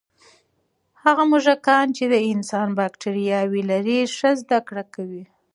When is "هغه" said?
1.03-1.23